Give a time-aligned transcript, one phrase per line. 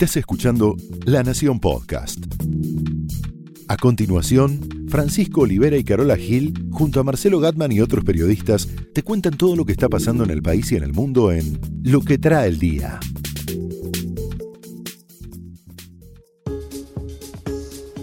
[0.00, 0.76] Estás escuchando
[1.06, 2.24] La Nación Podcast.
[3.66, 9.02] A continuación, Francisco Olivera y Carola Gil, junto a Marcelo Gatman y otros periodistas, te
[9.02, 12.00] cuentan todo lo que está pasando en el país y en el mundo en Lo
[12.02, 13.00] que trae el día.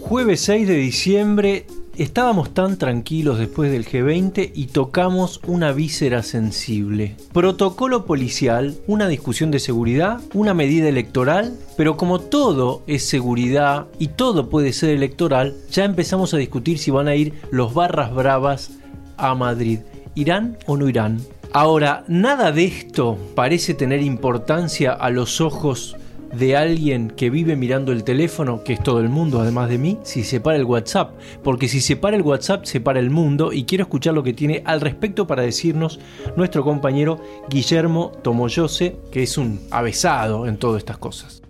[0.01, 1.65] Jueves 6 de diciembre,
[1.97, 7.15] estábamos tan tranquilos después del G20 y tocamos una víscera sensible.
[7.33, 14.09] Protocolo policial, una discusión de seguridad, una medida electoral, pero como todo es seguridad y
[14.09, 18.71] todo puede ser electoral, ya empezamos a discutir si van a ir los barras bravas
[19.17, 19.79] a Madrid.
[20.15, 21.19] ¿Irán o no irán?
[21.53, 25.95] Ahora, nada de esto parece tener importancia a los ojos
[26.37, 29.97] de alguien que vive mirando el teléfono, que es todo el mundo además de mí,
[30.03, 31.11] si se para el WhatsApp.
[31.43, 34.33] Porque si se para el WhatsApp, se para el mundo y quiero escuchar lo que
[34.33, 35.99] tiene al respecto para decirnos
[36.35, 41.41] nuestro compañero Guillermo Tomoyose, que es un avesado en todas estas cosas.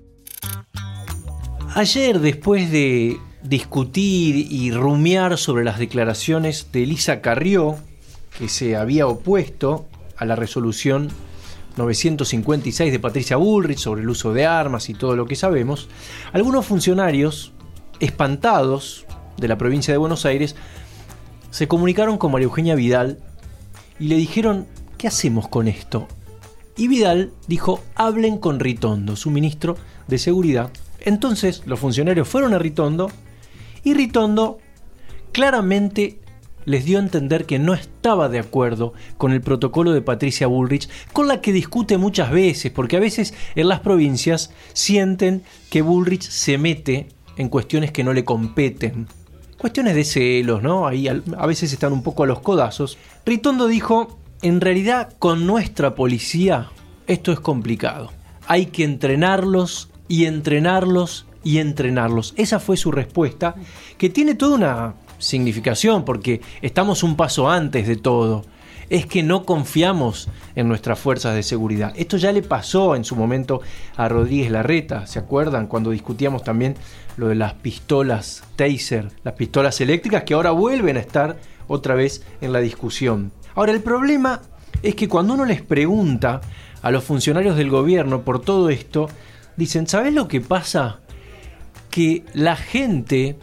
[1.74, 7.76] Ayer, después de discutir y rumiar sobre las declaraciones de Elisa Carrió,
[8.38, 9.86] que se había opuesto
[10.18, 11.10] a la resolución
[11.78, 15.90] 956 de Patricia Bullrich sobre el uso de armas y todo lo que sabemos,
[16.32, 17.52] algunos funcionarios
[18.00, 19.06] espantados
[19.38, 20.56] de la provincia de Buenos Aires
[21.52, 23.20] se comunicaron con María Eugenia Vidal
[24.00, 24.68] y le dijeron,
[24.98, 26.08] ¿qué hacemos con esto?
[26.78, 30.72] Y Vidal dijo, hablen con Ritondo, su ministro de Seguridad.
[31.00, 33.10] Entonces los funcionarios fueron a Ritondo
[33.84, 34.58] y Ritondo
[35.32, 36.20] claramente
[36.66, 40.90] les dio a entender que no estaba de acuerdo con el protocolo de Patricia Bullrich,
[41.14, 46.24] con la que discute muchas veces, porque a veces en las provincias sienten que Bullrich
[46.24, 49.08] se mete en cuestiones que no le competen.
[49.58, 50.88] Cuestiones de celos, ¿no?
[50.88, 52.98] Ahí a veces están un poco a los codazos.
[53.26, 56.70] Ritondo dijo, en realidad con nuestra policía
[57.08, 58.12] esto es complicado.
[58.48, 62.34] Hay que entrenarlos y entrenarlos y entrenarlos.
[62.38, 63.56] Esa fue su respuesta,
[63.98, 68.44] que tiene toda una significación, porque estamos un paso antes de todo.
[68.90, 71.94] Es que no confiamos en nuestras fuerzas de seguridad.
[71.96, 73.62] Esto ya le pasó en su momento
[73.96, 75.66] a Rodríguez Larreta, ¿se acuerdan?
[75.66, 76.76] Cuando discutíamos también
[77.18, 81.38] lo de las pistolas taser, las pistolas eléctricas que ahora vuelven a estar
[81.68, 83.32] otra vez en la discusión.
[83.56, 84.42] Ahora, el problema
[84.84, 86.42] es que cuando uno les pregunta
[86.82, 89.10] a los funcionarios del gobierno por todo esto,
[89.56, 91.00] dicen, ¿sabes lo que pasa?
[91.90, 93.38] Que la gente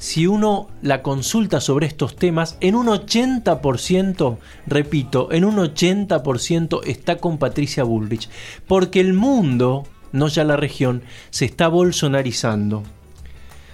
[0.00, 7.18] si uno la consulta sobre estos temas, en un 80%, repito, en un 80% está
[7.18, 8.30] con Patricia Bullrich,
[8.66, 12.82] porque el mundo, no ya la región, se está bolsonarizando.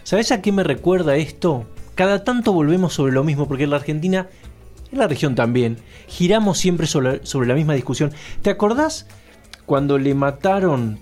[0.03, 1.65] ¿Sabes a qué me recuerda esto?
[1.95, 4.27] Cada tanto volvemos sobre lo mismo, porque en la Argentina,
[4.91, 8.13] en la región también, giramos siempre sobre, sobre la misma discusión.
[8.43, 9.07] ¿Te acordás
[9.65, 10.99] cuando le mataron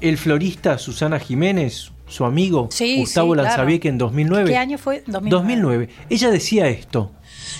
[0.00, 2.68] el florista Susana Jiménez, su amigo
[2.98, 4.50] Gustavo sí, en 2009.
[4.50, 5.02] ¿Qué año fue?
[5.06, 5.88] 2009.
[6.10, 7.10] Ella decía esto.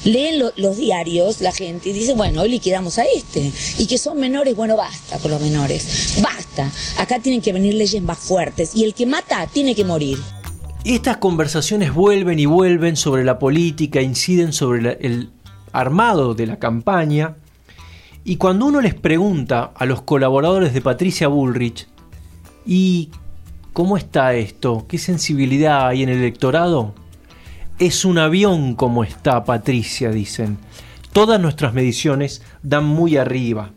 [0.04, 3.50] Leen los diarios la gente y dice, bueno, hoy liquidamos a este.
[3.78, 6.18] Y que son menores, bueno, basta con los menores.
[6.22, 6.70] Basta.
[6.98, 8.74] Acá tienen que venir leyes más fuertes.
[8.74, 10.18] Y el que mata tiene que morir.
[10.84, 15.30] Estas conversaciones vuelven y vuelven sobre la política, inciden sobre el
[15.72, 17.36] armado de la campaña.
[18.24, 21.88] Y cuando uno les pregunta a los colaboradores de Patricia Bullrich,
[22.66, 23.10] ¿y
[23.72, 24.84] ¿Cómo está esto?
[24.86, 26.92] ¿Qué sensibilidad hay en el electorado?
[27.78, 30.58] Es un avión como está Patricia, dicen.
[31.14, 33.70] Todas nuestras mediciones dan muy arriba.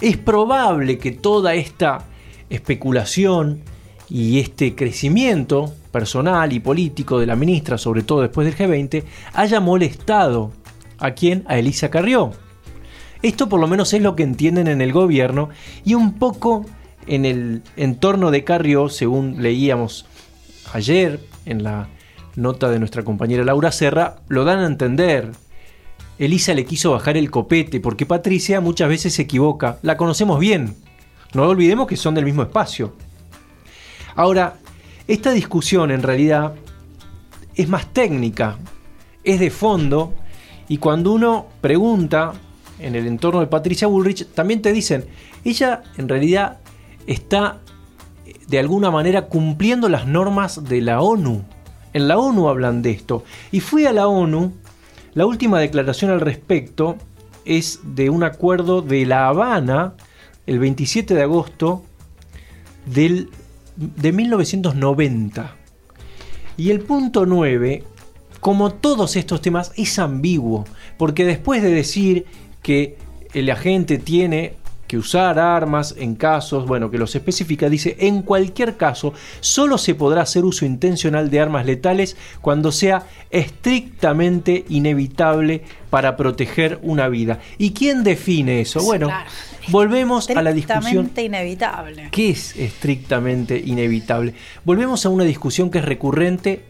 [0.00, 2.04] Es probable que toda esta
[2.50, 3.62] especulación
[4.08, 9.58] y este crecimiento personal y político de la ministra, sobre todo después del G20, haya
[9.58, 10.52] molestado
[10.98, 11.42] a quien?
[11.48, 12.30] A Elisa Carrió.
[13.22, 15.48] Esto por lo menos es lo que entienden en el gobierno
[15.84, 16.64] y un poco
[17.06, 20.06] en el entorno de Carrió, según leíamos
[20.72, 21.88] ayer en la
[22.34, 25.32] nota de nuestra compañera Laura Serra, lo dan a entender.
[26.18, 29.78] Elisa le quiso bajar el copete porque Patricia muchas veces se equivoca.
[29.82, 30.74] La conocemos bien.
[31.34, 32.94] No olvidemos que son del mismo espacio.
[34.14, 34.56] Ahora,
[35.06, 36.54] esta discusión en realidad
[37.54, 38.56] es más técnica,
[39.24, 40.14] es de fondo,
[40.68, 42.32] y cuando uno pregunta
[42.78, 45.06] en el entorno de Patricia Bullrich, también te dicen,
[45.44, 46.58] ella en realidad
[47.06, 47.60] está
[48.48, 51.44] de alguna manera cumpliendo las normas de la ONU.
[51.92, 53.24] En la ONU hablan de esto.
[53.52, 54.52] Y fui a la ONU,
[55.14, 56.96] la última declaración al respecto
[57.44, 59.94] es de un acuerdo de La Habana,
[60.46, 61.82] el 27 de agosto
[62.84, 63.30] del,
[63.76, 65.56] de 1990.
[66.56, 67.84] Y el punto 9,
[68.40, 70.64] como todos estos temas, es ambiguo,
[70.98, 72.26] porque después de decir
[72.62, 72.98] que
[73.32, 74.54] el agente tiene
[74.86, 79.94] que usar armas en casos, bueno, que los especifica, dice, en cualquier caso, solo se
[79.94, 87.40] podrá hacer uso intencional de armas letales cuando sea estrictamente inevitable para proteger una vida.
[87.58, 88.82] ¿Y quién define eso?
[88.82, 89.08] Bueno,
[89.68, 91.06] volvemos a la discusión.
[91.06, 92.08] Estrictamente inevitable.
[92.10, 94.34] ¿Qué es estrictamente inevitable?
[94.64, 96.64] Volvemos a una discusión que es recurrente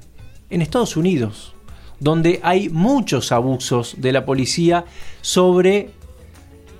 [0.50, 1.54] en Estados Unidos,
[1.98, 4.84] donde hay muchos abusos de la policía
[5.20, 5.90] sobre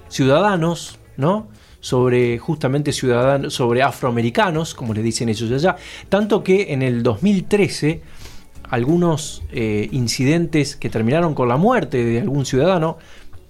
[0.08, 1.48] ciudadanos, ¿no?
[1.80, 5.76] sobre justamente ciudadanos, sobre afroamericanos, como le dicen ellos allá,
[6.08, 8.02] tanto que en el 2013
[8.70, 12.98] algunos eh, incidentes que terminaron con la muerte de algún ciudadano,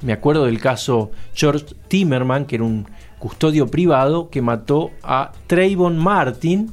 [0.02, 2.86] me acuerdo del caso George Timmerman, que era un
[3.18, 6.72] custodio privado que mató a Trayvon Martin,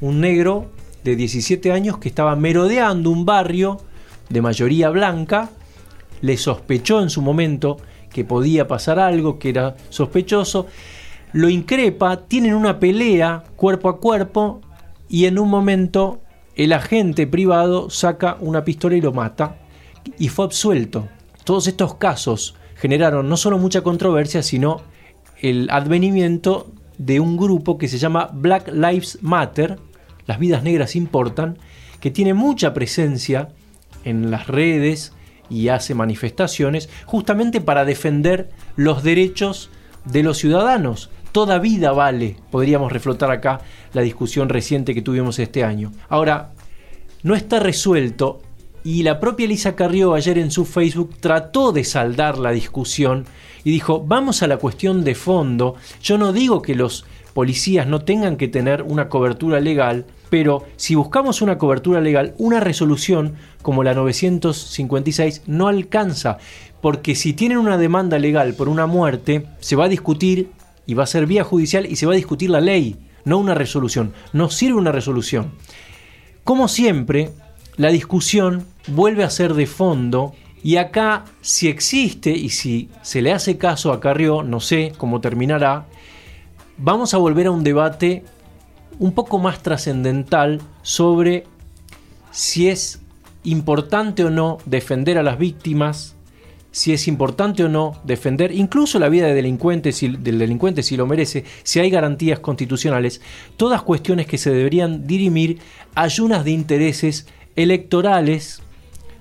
[0.00, 0.72] un negro
[1.04, 3.80] de 17 años que estaba merodeando un barrio
[4.28, 5.50] de mayoría blanca,
[6.20, 7.76] le sospechó en su momento
[8.14, 10.68] que podía pasar algo, que era sospechoso,
[11.32, 14.60] lo increpa, tienen una pelea cuerpo a cuerpo
[15.08, 16.20] y en un momento
[16.54, 19.56] el agente privado saca una pistola y lo mata
[20.16, 21.08] y fue absuelto.
[21.42, 24.80] Todos estos casos generaron no solo mucha controversia, sino
[25.42, 29.80] el advenimiento de un grupo que se llama Black Lives Matter,
[30.26, 31.58] las vidas negras importan,
[31.98, 33.48] que tiene mucha presencia
[34.04, 35.13] en las redes
[35.50, 39.70] y hace manifestaciones justamente para defender los derechos
[40.04, 41.10] de los ciudadanos.
[41.32, 43.60] Toda vida vale, podríamos reflotar acá
[43.92, 45.92] la discusión reciente que tuvimos este año.
[46.08, 46.52] Ahora,
[47.22, 48.40] no está resuelto
[48.84, 53.24] y la propia Elisa Carrió ayer en su Facebook trató de saldar la discusión
[53.64, 58.02] y dijo, vamos a la cuestión de fondo, yo no digo que los policías no
[58.02, 60.04] tengan que tener una cobertura legal,
[60.34, 66.38] pero si buscamos una cobertura legal, una resolución como la 956 no alcanza,
[66.80, 70.50] porque si tienen una demanda legal por una muerte, se va a discutir
[70.86, 73.54] y va a ser vía judicial y se va a discutir la ley, no una
[73.54, 74.12] resolución.
[74.32, 75.52] No sirve una resolución.
[76.42, 77.30] Como siempre,
[77.76, 80.34] la discusión vuelve a ser de fondo
[80.64, 85.20] y acá, si existe y si se le hace caso a Carrió, no sé cómo
[85.20, 85.86] terminará,
[86.76, 88.24] vamos a volver a un debate
[88.98, 91.44] un poco más trascendental sobre
[92.30, 93.00] si es
[93.44, 96.16] importante o no defender a las víctimas,
[96.70, 101.06] si es importante o no defender incluso la vida de delincuentes, del delincuente si lo
[101.06, 103.20] merece, si hay garantías constitucionales,
[103.56, 105.60] todas cuestiones que se deberían dirimir
[105.94, 108.60] ayunas de intereses electorales,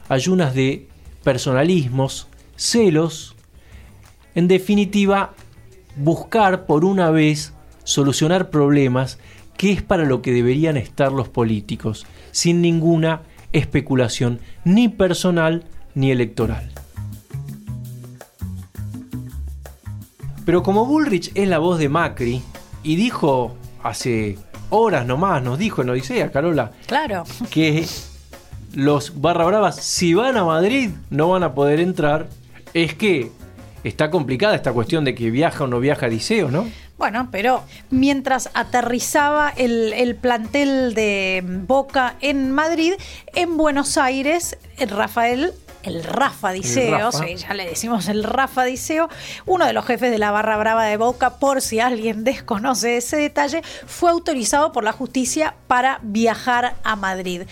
[0.09, 0.87] ayunas de
[1.23, 3.35] personalismos, celos,
[4.33, 5.33] en definitiva,
[5.95, 7.53] buscar por una vez
[7.83, 9.19] solucionar problemas
[9.57, 13.21] que es para lo que deberían estar los políticos, sin ninguna
[13.51, 15.63] especulación ni personal
[15.95, 16.71] ni electoral.
[20.45, 22.41] Pero como Bullrich es la voz de Macri
[22.83, 24.37] y dijo hace
[24.69, 27.23] horas nomás, nos dijo en Odisea, Carola, claro.
[27.49, 27.85] que
[28.73, 32.27] los barra bravas, si van a Madrid, no van a poder entrar,
[32.73, 33.31] es que
[33.83, 36.67] está complicada esta cuestión de que viaja o no viaja Odiseo, ¿no?
[36.97, 42.93] Bueno, pero mientras aterrizaba el, plantel de Boca en Madrid,
[43.33, 45.53] en Buenos Aires, Rafael
[45.83, 49.09] el Rafa Diceo, ya le decimos el Rafa Diceo,
[49.45, 53.17] uno de los jefes de la barra brava de Boca, por si alguien desconoce ese
[53.17, 57.43] detalle, fue autorizado por la justicia para viajar a Madrid.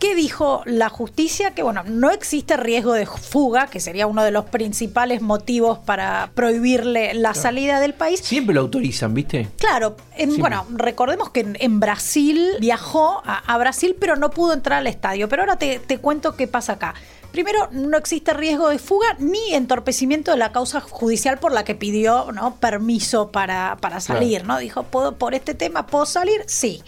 [0.00, 1.50] ¿Qué dijo la justicia?
[1.50, 6.30] Que bueno, no existe riesgo de fuga, que sería uno de los principales motivos para
[6.34, 8.20] prohibirle la salida del país.
[8.20, 9.50] Siempre lo autorizan, ¿viste?
[9.58, 9.96] Claro,
[10.38, 15.28] bueno, recordemos que en, Brasil viajó a, Brasil, pero no pudo entrar al estadio.
[15.28, 16.94] Pero ahora te, cuento qué pasa acá.
[17.30, 21.74] Primero, no existe riesgo de fuga ni entorpecimiento de la causa judicial por la que
[21.74, 22.56] pidió ¿no?
[22.56, 24.58] permiso para, para salir, ¿no?
[24.58, 26.42] Dijo, ¿puedo, por este tema, ¿puedo salir?
[26.46, 26.82] Sí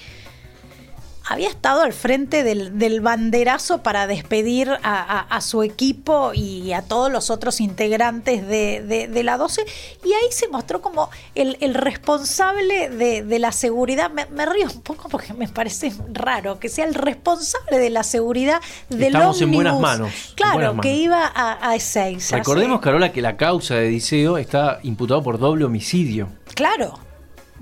[1.24, 7.30] había estado al frente del, banderazo para despedir a, su equipo y a todos los
[7.30, 9.64] otros integrantes de, la 12
[10.04, 14.10] y ahí se mostró como el, responsable de, la seguridad.
[14.10, 18.60] Me, río un poco porque me parece raro que sea el responsable de la seguridad
[18.88, 20.34] del Estamos en buenas manos.
[20.34, 22.36] Claro, que iba a, a Ezeiza.
[22.36, 26.28] Recordemos, Carola, que la causa de Diceo está imputado por doble homicidio.
[26.54, 27.11] Claro.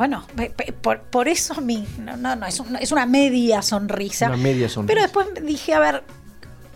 [0.00, 0.24] Bueno,
[1.10, 2.58] por, eso mi, no, no, no, es
[2.90, 4.28] una, media sonrisa.
[4.28, 4.86] Una media sonrisa.
[4.86, 6.04] Pero después dije, a ver,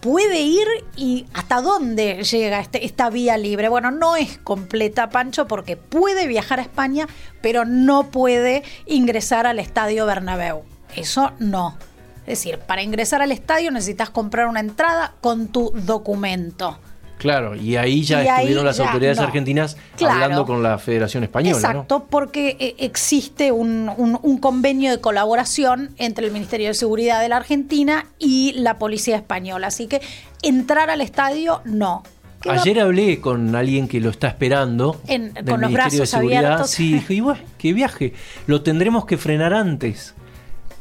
[0.01, 3.71] puede ir y hasta dónde llega este, esta vía libre.
[3.71, 7.09] Bueno, no es completa, Pancho, porque puede viajar a España,
[7.41, 10.65] pero no puede ingresar al Estadio Bernabéu.
[10.95, 11.79] Eso no.
[12.27, 16.79] Es decir, para ingresar al estadio necesitas comprar una entrada con tu documento.
[17.25, 19.25] Claro, y ahí ya Y ahí estuvieron las ya autoridades no.
[19.25, 20.13] argentinas Claro.
[20.15, 21.53] hablando con la Federación Española.
[21.59, 21.59] ¿no?
[21.59, 27.23] Exacto, porque eh, existe un, un- un convenio de colaboración entre el Ministerio de Seguridad
[27.23, 29.69] de la Argentina y la Policía Española.
[29.69, 30.03] Así que
[30.43, 32.03] entrar al estadio, no.
[32.43, 35.01] ¿Qué Ayer hablé con alguien que lo está esperando.
[35.07, 36.45] En- del con los Ministerio de brazos Seguridad.
[36.45, 36.71] abiertos.
[36.73, 38.13] Sí, dije, y bueno, que viaje.
[38.47, 40.15] Lo tendremos que frenar antes.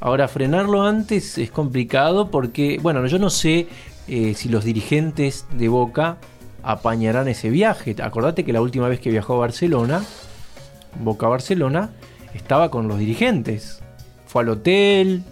[0.02, 3.68] Ahora, frenarlo antes es complicado porque, bueno, yo no sé
[4.10, 6.18] eh, si los dirigentes de Boca
[6.64, 7.96] apañarán ese viaje.
[8.02, 10.04] Acordate que la última vez que viajó a Barcelona,
[11.00, 11.92] Boca Barcelona,
[12.34, 13.82] estaba con los dirigentes.
[14.26, 15.24] Fue al hotel.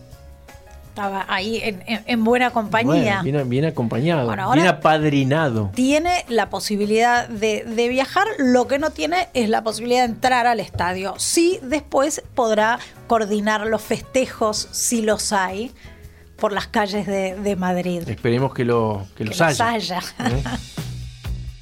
[0.89, 3.21] Estaba ahí en, en- en buena compañía.
[3.21, 5.71] Bueno, bien, bien acompañado, Bueno, bien apadrinado.
[5.73, 10.47] tiene la posibilidad de, de viajar, lo que no tiene es la posibilidad de entrar
[10.47, 11.13] al estadio.
[11.17, 15.71] Sí, después podrá coordinar los festejos, si los hay,
[16.35, 18.03] por las calles de, de Madrid.
[18.09, 19.69] Esperemos que, lo, que, Que los los haya.
[19.69, 19.99] haya.
[20.25, 20.43] ¿eh?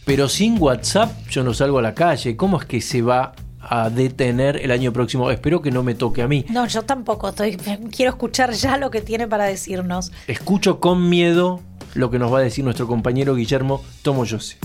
[0.10, 2.36] Pero sin WhatsApp yo no salgo a la calle.
[2.36, 5.30] ¿Cómo es que se va a detener el año próximo?
[5.30, 6.48] Espero que no me toque a mí.
[6.50, 7.30] No, yo tampoco.
[7.30, 7.58] Estoy,
[7.96, 10.12] quiero escuchar ya lo que tiene para decirnos.
[10.26, 11.62] Escucho con miedo
[11.94, 14.58] lo que nos va a decir nuestro compañero Guillermo Tomoyose.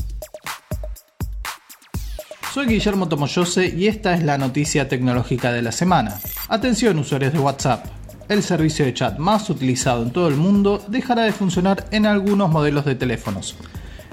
[2.55, 6.19] Soy Guillermo Tomoyose y esta es la noticia tecnológica de la semana.
[6.49, 7.85] Atención usuarios de WhatsApp.
[8.31, 12.49] El servicio de chat más utilizado en todo el mundo dejará de funcionar en algunos
[12.49, 13.59] modelos de teléfonos.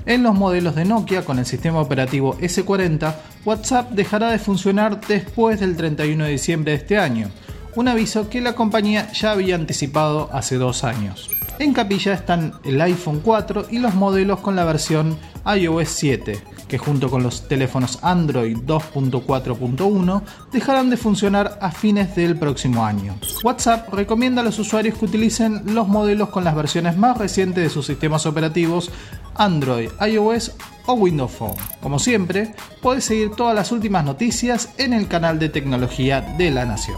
[0.06, 3.14] En los modelos de Nokia con el sistema operativo S40,
[3.46, 7.30] WhatsApp dejará de funcionar después del 31 de diciembre de este año,
[7.76, 11.30] un aviso que la compañía ya había anticipado hace dos años.
[11.60, 16.78] En capilla están el iPhone 4 y los modelos con la versión iOS 7, que
[16.78, 23.16] junto con los teléfonos Android 2.4.1 dejarán de funcionar a fines del próximo año.
[23.44, 27.70] WhatsApp recomienda a los usuarios que utilicen los modelos con las versiones más recientes de
[27.70, 28.92] sus sistemas operativos
[29.36, 30.54] Android, iOS
[30.88, 31.56] o Windows Phone.
[31.82, 36.66] Como siempre, puedes seguir todas las últimas noticias en el canal de tecnología de la
[36.66, 36.98] Nación.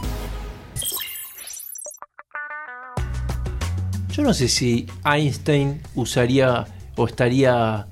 [4.23, 6.65] No sé si Einstein usaría
[6.95, 7.87] o estaría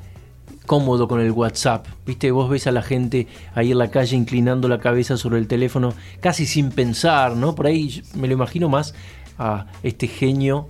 [0.65, 1.85] cómodo con el WhatsApp.
[2.05, 5.47] Viste, vos ves a la gente ahí en la calle inclinando la cabeza sobre el
[5.47, 7.53] teléfono, casi sin pensar, ¿no?
[7.53, 8.95] Por ahí me lo imagino más
[9.37, 10.67] a este genio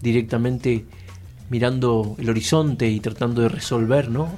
[0.00, 0.84] directamente
[1.48, 4.30] mirando el horizonte y tratando de resolver, ¿no?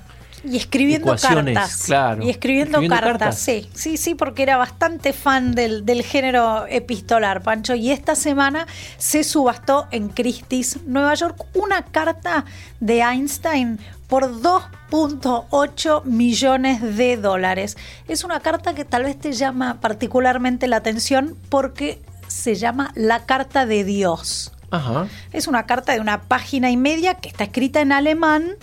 [0.45, 1.83] Y escribiendo cartas.
[1.87, 2.23] claro.
[2.25, 3.39] Y escribiendo, Escribiendo cartas, cartas.
[3.39, 3.69] sí.
[3.75, 7.75] Sí, sí, porque era bastante fan del, del género epistolar, Pancho.
[7.75, 8.67] Y esta semana
[8.99, 12.45] se subastó en Christie's, Nueva York, una carta
[12.81, 17.77] de Einstein por 2.8 millones de dólares.
[18.09, 23.25] Es una carta que tal vez te llama particularmente la atención porque se llama la
[23.27, 24.53] carta de Dios.
[24.71, 25.07] Ajá.
[25.33, 28.55] Es una carta de una página y media que está escrita en alemán.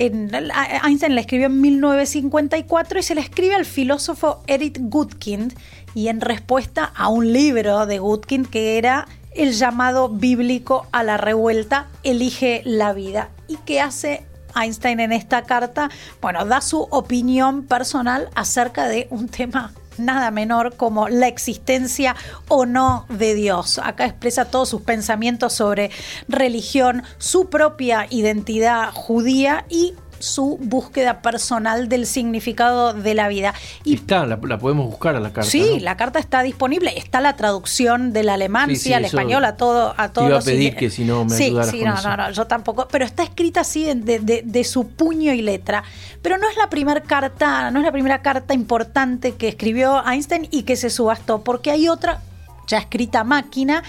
[0.00, 5.52] Einstein la escribió en 1954 y se la escribe al filósofo Erich Gutkind
[5.94, 11.18] y en respuesta a un libro de Gutkind que era el llamado bíblico a la
[11.18, 13.28] revuelta, elige la vida.
[13.46, 14.24] ¿Y qué hace
[14.56, 15.90] Einstein en esta carta?
[16.22, 22.16] Bueno, da su opinión personal acerca de un tema nada menor como la existencia
[22.48, 23.78] o no de Dios.
[23.78, 25.90] Acá expresa todos sus pensamientos sobre
[26.28, 33.54] religión, su propia identidad judía y su búsqueda personal del significado de la vida.
[33.84, 35.50] Y Está, la, la podemos buscar a la carta.
[35.50, 35.80] Sí, ¿no?
[35.80, 36.96] la carta está disponible.
[36.96, 40.28] Está la traducción del alemán, Sí, sí, sí, al español, a todo, a te todos
[40.28, 42.08] iba a pedir que si no me sí, ayudaras sí, con no, eso.
[42.08, 42.86] no, no, yo tampoco.
[42.90, 45.82] Pero está escrita así de, de- de- su puño y letra.
[46.22, 50.46] Pero no es la primera carta, no es la primera carta importante que escribió Einstein
[50.50, 52.20] y que se subastó, porque hay otra
[52.66, 53.82] ya escrita máquina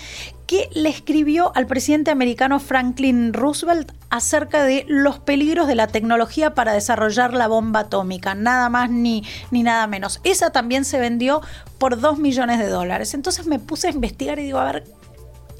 [0.51, 6.53] que le escribió al presidente americano Franklin Roosevelt acerca de los peligros de la tecnología
[6.53, 10.19] para desarrollar la bomba atómica, nada más ni, ni nada menos.
[10.25, 11.39] Esa también se vendió
[11.77, 13.13] por 2 millones de dólares.
[13.13, 14.83] Entonces me puse a investigar y digo, a ver,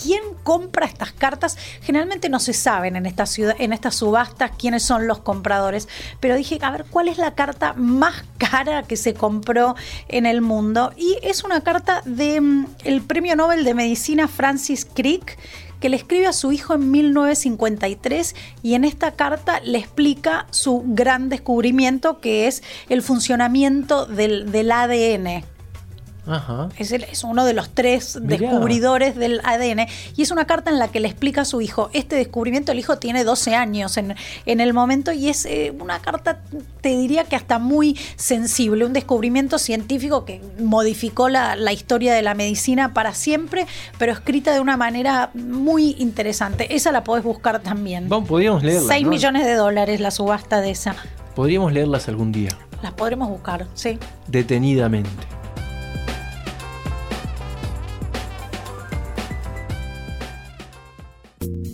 [0.02, 1.58] ¿quién compra estas cartas?
[1.82, 5.88] Generalmente no se saben en esta ciudad, en estas subastas quiénes son los compradores,
[6.20, 9.76] pero dije, a ver, ¿cuál es la carta más cara que se compró
[10.08, 10.94] en el mundo?
[10.98, 15.38] Y es una carta del el Premio Nobel de Medicina Francis Crick
[15.80, 20.84] que le escribe a su hijo en 1953 y en esta carta le explica su
[20.86, 25.44] gran descubrimiento que es el funcionamiento del, del ADN.
[26.28, 26.70] Ajá.
[26.78, 28.38] Es, el- es uno de los tres Mirá.
[28.38, 31.90] descubridores del ADN y es una carta en la que le explica a su hijo
[31.94, 32.72] este descubrimiento.
[32.72, 36.40] El hijo tiene 12 años en, en el momento y es eh, una carta,
[36.82, 42.22] te diría que hasta muy sensible, un descubrimiento científico que modificó la, la historia de
[42.22, 43.66] la medicina para siempre,
[43.98, 46.76] pero escrita de una manera muy interesante.
[46.76, 48.10] Esa la podés buscar también.
[48.10, 48.88] Vamos, podríamos leerla.
[48.88, 49.10] 6 ¿no?
[49.10, 50.96] millones de dólares la subasta de esa.
[51.36, 52.50] Podríamos leerlas algún día,
[52.84, 53.98] Las podremos buscar, sí.
[54.28, 55.10] detenidamente.